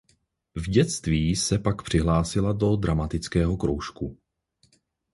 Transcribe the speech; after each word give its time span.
V 0.55 0.69
dětství 0.69 1.35
se 1.35 1.59
pak 1.59 1.81
přihlásila 1.81 2.53
do 2.53 2.75
dramatického 2.75 3.57
kroužku. 3.57 4.17